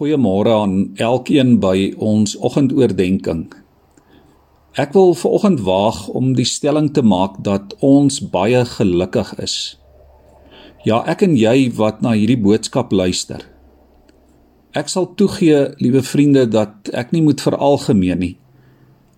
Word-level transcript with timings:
Goeiemôre 0.00 0.48
aan 0.56 0.74
elkeen 0.96 1.58
by 1.60 1.90
ons 2.00 2.32
oggendoordenkings. 2.40 3.58
Ek 4.80 4.94
wil 4.96 5.10
veraloggend 5.12 5.60
waag 5.66 5.98
om 6.16 6.30
die 6.38 6.46
stelling 6.48 6.88
te 6.96 7.02
maak 7.04 7.34
dat 7.44 7.74
ons 7.84 8.16
baie 8.32 8.62
gelukkig 8.64 9.34
is. 9.44 9.56
Ja, 10.88 11.02
ek 11.04 11.26
en 11.26 11.36
jy 11.36 11.68
wat 11.76 12.00
na 12.00 12.14
hierdie 12.16 12.38
boodskap 12.40 12.96
luister. 12.96 13.44
Ek 14.72 14.88
sal 14.88 15.10
toegee, 15.20 15.74
liewe 15.84 16.00
vriende, 16.00 16.46
dat 16.48 16.88
ek 16.96 17.12
nie 17.12 17.20
moet 17.26 17.44
veralgemeen 17.44 18.24
nie. 18.24 18.34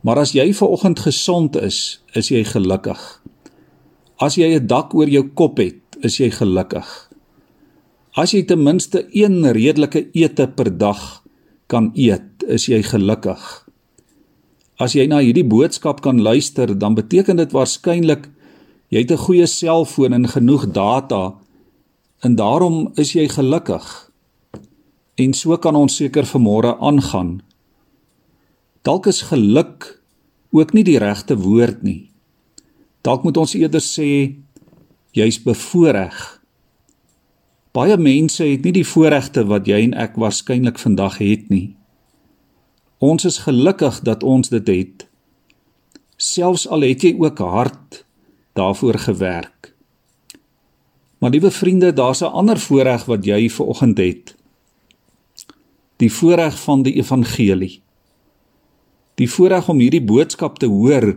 Maar 0.00 0.22
as 0.24 0.32
jy 0.32 0.48
veraloggend 0.48 1.04
gesond 1.04 1.60
is, 1.60 2.00
is 2.16 2.32
jy 2.32 2.40
gelukkig. 2.54 3.04
As 4.16 4.40
jy 4.40 4.56
'n 4.56 4.66
dak 4.66 4.96
oor 4.96 5.12
jou 5.12 5.28
kop 5.28 5.60
het, 5.60 6.00
is 6.00 6.16
jy 6.16 6.32
gelukkig. 6.32 7.09
As 8.18 8.32
jy 8.34 8.42
ten 8.42 8.62
minste 8.62 9.04
een 9.14 9.44
redelike 9.54 10.08
ete 10.18 10.48
per 10.50 10.70
dag 10.78 11.22
kan 11.70 11.92
eet, 11.94 12.42
is 12.50 12.66
jy 12.66 12.82
gelukkig. 12.82 13.38
As 14.82 14.96
jy 14.98 15.06
na 15.06 15.20
hierdie 15.22 15.46
boodskap 15.46 16.00
kan 16.02 16.18
luister, 16.18 16.72
dan 16.74 16.96
beteken 16.98 17.38
dit 17.38 17.52
waarskynlik 17.54 18.26
jy 18.90 18.98
het 19.04 19.12
'n 19.12 19.24
goeie 19.26 19.46
selfoon 19.46 20.12
en 20.12 20.26
genoeg 20.26 20.72
data 20.72 21.38
en 22.22 22.34
daarom 22.34 22.90
is 22.96 23.12
jy 23.12 23.28
gelukkig. 23.28 24.10
En 25.14 25.32
so 25.32 25.56
kan 25.56 25.76
ons 25.76 25.96
seker 25.96 26.24
vanmôre 26.24 26.78
aangaan. 26.80 27.42
Dalk 28.82 29.06
is 29.06 29.22
geluk 29.22 30.02
ook 30.50 30.72
nie 30.72 30.84
die 30.84 30.98
regte 30.98 31.36
woord 31.36 31.82
nie. 31.82 32.10
Dalk 33.02 33.22
moet 33.22 33.36
ons 33.36 33.54
eerder 33.54 33.80
sê 33.80 34.34
jy's 35.12 35.42
bevoordeel 35.42 36.39
Baie 37.70 37.94
mense 37.96 38.42
het 38.42 38.64
nie 38.66 38.72
die 38.74 38.86
voorregte 38.86 39.44
wat 39.46 39.68
jy 39.70 39.84
en 39.84 39.92
ek 39.94 40.16
waarskynlik 40.18 40.78
vandag 40.82 41.20
het 41.22 41.46
nie. 41.54 41.76
Ons 42.98 43.24
is 43.28 43.38
gelukkig 43.46 44.00
dat 44.06 44.26
ons 44.26 44.50
dit 44.50 44.72
het. 44.74 45.06
Selfs 46.18 46.66
al 46.68 46.82
het 46.88 47.06
jy 47.06 47.14
ook 47.18 47.38
hard 47.38 48.02
daarvoor 48.58 48.98
gewerk. 49.06 49.70
Maar 51.20 51.30
liewe 51.30 51.50
vriende, 51.50 51.92
daar's 51.92 52.22
'n 52.22 52.34
ander 52.34 52.58
voorreg 52.58 53.04
wat 53.04 53.24
jy 53.24 53.48
ver 53.48 53.66
oggend 53.66 53.98
het. 53.98 54.34
Die 55.96 56.12
voorreg 56.12 56.60
van 56.60 56.82
die 56.82 56.94
evangelie. 56.94 57.80
Die 59.14 59.30
voorreg 59.30 59.68
om 59.68 59.78
hierdie 59.78 60.04
boodskap 60.04 60.58
te 60.58 60.66
hoor 60.66 61.16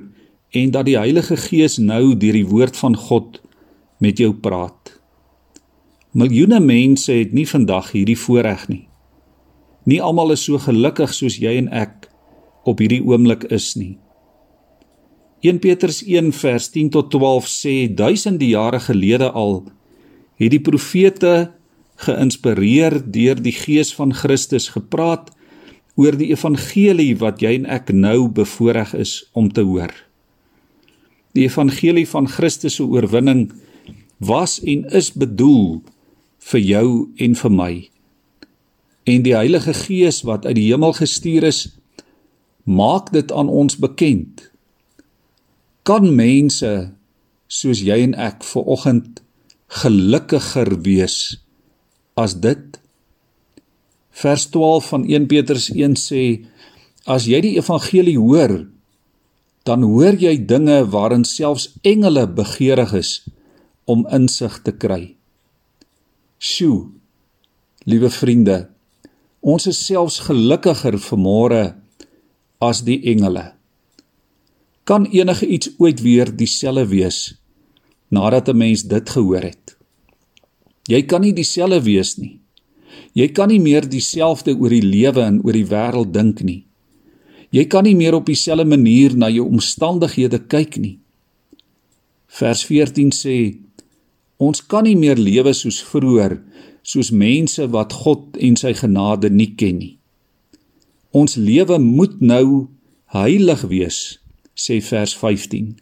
en 0.50 0.72
dat 0.72 0.86
die 0.86 0.98
Heilige 0.98 1.38
Gees 1.38 1.78
nou 1.78 2.18
deur 2.18 2.34
die 2.34 2.48
woord 2.48 2.78
van 2.78 2.96
God 2.96 3.42
met 3.98 4.18
jou 4.18 4.34
praat. 4.34 4.83
Miljoene 6.14 6.60
mense 6.62 7.10
het 7.10 7.32
nie 7.34 7.48
vandag 7.50 7.88
hierdie 7.90 8.18
voorreg 8.22 8.68
nie. 8.70 8.84
Nie 9.90 9.98
almal 9.98 10.36
is 10.36 10.44
so 10.46 10.60
gelukkig 10.62 11.10
soos 11.10 11.40
jy 11.42 11.56
en 11.58 11.72
ek 11.74 12.06
op 12.70 12.84
hierdie 12.84 13.02
oomblik 13.02 13.48
is 13.50 13.72
nie. 13.74 13.96
1 15.42 15.58
Petrus 15.64 16.04
1 16.06 16.30
vers 16.38 16.70
10 16.70 16.92
tot 16.94 17.10
12 17.12 17.48
sê 17.50 17.74
duisende 17.90 18.46
jare 18.46 18.80
gelede 18.86 19.32
al 19.34 19.64
het 20.38 20.54
die 20.54 20.62
profete 20.62 21.34
geïnspireer 22.06 23.00
deur 23.16 23.42
die 23.42 23.56
gees 23.58 23.90
van 23.98 24.14
Christus 24.14 24.70
gepraat 24.76 25.32
oor 25.98 26.14
die 26.18 26.30
evangelie 26.30 27.16
wat 27.26 27.42
jy 27.42 27.56
en 27.58 27.66
ek 27.66 27.90
nou 27.90 28.30
bevoorreg 28.30 28.94
is 29.02 29.16
om 29.34 29.50
te 29.50 29.66
hoor. 29.66 29.90
Die 31.34 31.50
evangelie 31.50 32.06
van 32.06 32.30
Christus 32.30 32.78
se 32.78 32.86
oorwinning 32.86 33.48
was 34.22 34.60
en 34.62 34.86
is 34.94 35.10
bedoel 35.10 35.82
vir 36.52 36.62
jou 36.62 36.88
en 37.24 37.36
vir 37.40 37.54
my. 37.54 37.74
En 39.04 39.24
die 39.26 39.36
Heilige 39.36 39.74
Gees 39.76 40.22
wat 40.28 40.46
uit 40.46 40.58
die 40.60 40.70
hemel 40.70 40.96
gestuur 40.98 41.48
is, 41.48 41.62
maak 42.64 43.12
dit 43.16 43.32
aan 43.32 43.50
ons 43.52 43.76
bekend. 43.80 44.50
Kan 45.84 46.08
mense 46.16 46.72
soos 47.52 47.84
jy 47.84 48.00
en 48.06 48.16
ek 48.16 48.44
ver 48.48 48.70
oggend 48.76 49.20
gelukkiger 49.84 50.72
wees 50.86 51.18
as 52.20 52.38
dit? 52.40 52.80
Vers 54.14 54.46
12 54.54 54.88
van 54.94 55.08
1 55.10 55.28
Petrus 55.28 55.72
1 55.74 55.98
sê: 56.00 56.24
As 57.04 57.26
jy 57.28 57.42
die 57.44 57.56
evangelie 57.58 58.20
hoor, 58.20 58.62
dan 59.68 59.84
hoor 59.84 60.16
jy 60.20 60.38
dinge 60.48 60.84
waarin 60.94 61.26
selfs 61.28 61.72
engele 61.82 62.28
begeerig 62.28 62.94
is 63.00 63.12
om 63.90 64.06
insig 64.12 64.62
te 64.64 64.72
kry. 64.72 65.16
Sjoe. 66.44 66.90
Liewe 67.88 68.10
vriende, 68.12 68.58
ons 69.40 69.64
is 69.72 69.78
selfs 69.80 70.18
gelukkiger 70.26 70.98
vanmôre 71.00 71.62
as 72.60 72.82
die 72.84 72.98
engele. 73.14 73.46
Kan 74.84 75.08
enige 75.16 75.48
iets 75.48 75.72
ooit 75.80 76.04
weer 76.04 76.34
dieselfde 76.36 76.84
wees 76.92 77.20
nadat 78.12 78.50
'n 78.50 78.58
mens 78.58 78.84
dit 78.84 79.10
gehoor 79.10 79.44
het? 79.44 79.78
Jy 80.92 81.02
kan 81.08 81.22
nie 81.22 81.34
dieselfde 81.34 81.82
wees 81.82 82.18
nie. 82.18 82.40
Jy 83.14 83.28
kan 83.32 83.48
nie 83.48 83.60
meer 83.60 83.90
dieselfde 83.90 84.52
oor 84.60 84.70
die 84.70 84.88
lewe 84.96 85.22
en 85.22 85.40
oor 85.46 85.54
die 85.54 85.70
wêreld 85.72 86.12
dink 86.12 86.44
nie. 86.44 86.66
Jy 87.52 87.66
kan 87.66 87.84
nie 87.84 87.96
meer 87.96 88.16
op 88.16 88.26
dieselfde 88.26 88.66
manier 88.66 89.16
na 89.16 89.30
jou 89.30 89.48
omstandighede 89.48 90.40
kyk 90.48 90.78
nie. 90.78 91.00
Vers 92.28 92.66
14 92.66 93.12
sê 93.12 93.64
Ons 94.44 94.64
kan 94.68 94.84
nie 94.88 94.98
meer 95.00 95.20
lewe 95.20 95.54
soos 95.56 95.80
vroeër, 95.88 96.38
soos 96.84 97.12
mense 97.16 97.68
wat 97.72 97.94
God 98.04 98.40
en 98.48 98.58
sy 98.60 98.74
genade 98.76 99.30
nie 99.32 99.54
ken 99.60 99.80
nie. 99.80 99.94
Ons 101.14 101.38
lewe 101.38 101.78
moet 101.80 102.20
nou 102.22 102.68
heilig 103.14 103.64
wees, 103.70 104.00
sê 104.58 104.80
vers 104.84 105.14
15. 105.16 105.76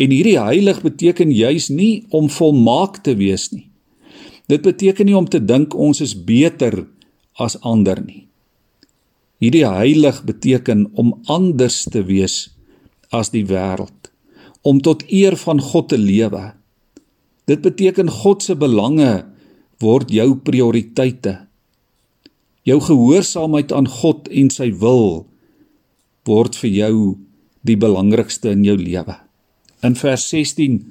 En 0.00 0.12
hierdie 0.14 0.38
heilig 0.38 0.82
beteken 0.84 1.32
juis 1.34 1.70
nie 1.72 2.04
om 2.14 2.28
volmaak 2.30 3.00
te 3.06 3.16
wees 3.18 3.48
nie. 3.54 3.66
Dit 4.50 4.62
beteken 4.66 5.08
nie 5.08 5.16
om 5.16 5.26
te 5.30 5.40
dink 5.40 5.74
ons 5.74 6.02
is 6.04 6.14
beter 6.14 6.84
as 7.40 7.56
ander 7.66 7.98
nie. 8.04 8.26
Hierdie 9.40 9.66
heilig 9.66 10.20
beteken 10.28 10.86
om 11.00 11.14
anders 11.32 11.82
te 11.88 12.04
wees 12.04 12.50
as 13.10 13.32
die 13.32 13.46
wêreld, 13.48 14.10
om 14.62 14.82
tot 14.84 15.06
eer 15.08 15.38
van 15.40 15.62
God 15.64 15.88
te 15.94 15.98
lewe 15.98 16.50
Dit 17.48 17.62
beteken 17.64 18.10
God 18.10 18.42
se 18.42 18.56
belange 18.56 19.24
word 19.80 20.10
jou 20.12 20.34
prioriteite. 20.44 21.38
Jou 22.68 22.80
gehoorsaamheid 22.84 23.72
aan 23.72 23.88
God 23.88 24.28
en 24.28 24.50
sy 24.52 24.68
wil 24.82 25.26
word 26.28 26.56
vir 26.60 26.70
jou 26.70 26.94
die 27.66 27.76
belangrikste 27.80 28.52
in 28.52 28.64
jou 28.64 28.76
lewe. 28.78 29.16
In 29.84 29.96
vers 29.96 30.26
16 30.28 30.82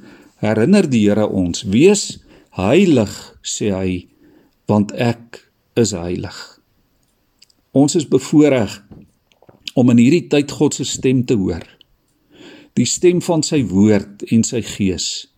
herinner 0.42 0.90
die 0.90 1.06
Here 1.06 1.28
ons: 1.28 1.64
"Wees 1.64 2.20
heilig," 2.58 3.14
sê 3.44 3.72
hy, 3.72 4.08
"want 4.68 4.92
ek 4.92 5.52
is 5.76 5.92
heilig." 5.92 6.60
Ons 7.72 7.96
is 7.96 8.08
bevoorreg 8.08 8.84
om 9.76 9.90
in 9.90 9.98
hierdie 9.98 10.28
tyd 10.28 10.52
God 10.52 10.74
se 10.74 10.84
stem 10.84 11.26
te 11.26 11.36
hoor. 11.38 11.64
Die 12.74 12.86
stem 12.86 13.22
van 13.22 13.44
sy 13.44 13.64
woord 13.64 14.24
en 14.32 14.44
sy 14.44 14.62
gees. 14.62 15.29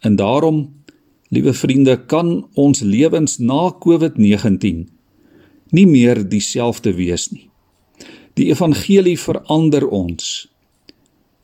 En 0.00 0.16
daarom, 0.16 0.82
liewe 1.28 1.52
vriende, 1.52 1.96
kan 2.06 2.48
ons 2.54 2.80
lewens 2.80 3.38
na 3.38 3.70
COVID-19 3.80 4.86
nie 5.70 5.86
meer 5.86 6.22
dieselfde 6.28 6.94
wees 6.94 7.30
nie. 7.32 7.48
Die 8.36 8.50
evangelie 8.52 9.16
verander 9.18 9.88
ons. 9.88 10.46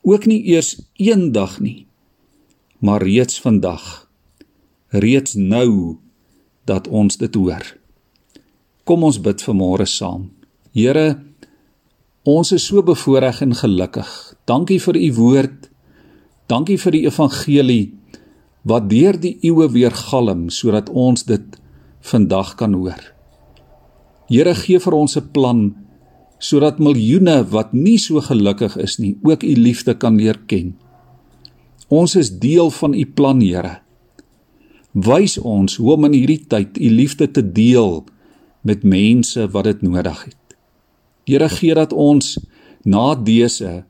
Ook 0.03 0.27
nie 0.29 0.41
eers 0.53 0.77
eendag 0.99 1.59
nie, 1.63 1.85
maar 2.79 3.03
reeds 3.03 3.39
vandag. 3.41 4.07
Reeds 4.93 5.35
nou 5.39 5.97
dat 6.69 6.87
ons 6.87 7.17
dit 7.17 7.35
hoor. 7.35 7.65
Kom 8.83 9.03
ons 9.03 9.19
bid 9.23 9.41
vanmôre 9.41 9.87
saam. 9.87 10.29
Here, 10.75 11.23
ons 12.27 12.51
is 12.51 12.65
so 12.67 12.83
bevoorreg 12.83 13.41
en 13.41 13.55
gelukkig. 13.55 14.09
Dankie 14.45 14.79
vir 14.83 14.99
u 14.99 15.09
woord. 15.17 15.69
Dankie 16.51 16.77
vir 16.77 16.95
die 16.95 17.05
evangelie 17.07 17.93
wat 18.63 18.87
deur 18.89 19.17
die 19.19 19.35
eeue 19.43 19.67
weer 19.71 19.91
galm 19.91 20.47
sodat 20.49 20.89
ons 20.89 21.25
dit 21.27 21.59
vandag 22.11 22.55
kan 22.59 22.75
hoor. 22.75 22.99
Here 24.31 24.55
gee 24.55 24.79
vir 24.79 24.93
ons 24.93 25.17
'n 25.17 25.31
plan 25.31 25.75
sodat 26.39 26.79
miljoene 26.79 27.43
wat 27.51 27.73
nie 27.73 27.97
so 27.97 28.19
gelukkig 28.19 28.75
is 28.77 28.99
nie, 28.99 29.15
ook 29.23 29.43
u 29.43 29.53
liefde 29.55 29.93
kan 29.93 30.17
leer 30.17 30.39
ken. 30.47 30.75
Ons 31.87 32.15
is 32.15 32.39
deel 32.39 32.69
van 32.71 32.93
u 32.93 33.05
plan, 33.05 33.41
Here. 33.41 33.79
Wys 34.93 35.37
ons 35.37 35.75
hoe 35.75 35.93
om 35.93 36.05
in 36.05 36.13
hierdie 36.13 36.45
tyd 36.47 36.77
u 36.77 36.89
liefde 36.89 37.31
te 37.31 37.51
deel 37.51 38.05
met 38.61 38.83
mense 38.83 39.47
wat 39.51 39.63
dit 39.63 39.81
nodig 39.81 40.23
het. 40.25 40.57
Here 41.25 41.49
gee 41.49 41.73
dat 41.73 41.93
ons 41.93 42.39
na 42.83 43.15
dese 43.15 43.85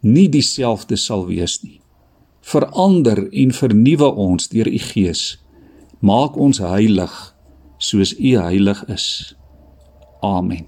nie 0.00 0.28
dieselfde 0.28 0.96
sal 0.96 1.26
wees 1.26 1.62
nie 1.62 1.81
verander 2.42 3.24
en 3.32 3.52
vernuwe 3.52 4.14
ons 4.14 4.48
deur 4.48 4.68
u 4.68 4.78
gees. 4.78 5.22
Maak 6.02 6.36
ons 6.36 6.58
heilig 6.58 7.14
soos 7.78 8.14
u 8.18 8.36
heilig 8.38 8.84
is. 8.90 9.36
Amen. 10.20 10.66